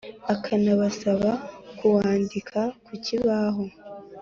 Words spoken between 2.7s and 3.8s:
ku kibaho.